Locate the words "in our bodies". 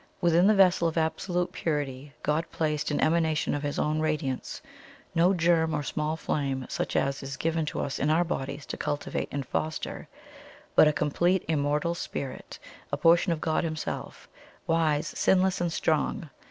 7.99-8.65